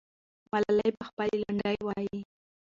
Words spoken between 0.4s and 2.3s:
ملالۍ به خپلې لنډۍ وایي.